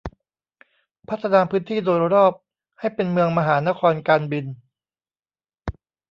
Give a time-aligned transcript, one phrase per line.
[1.09, 2.33] พัฒนาพื้นที่โดยรอบ
[2.79, 4.45] ให้เป็นเมืองมหานครการบิน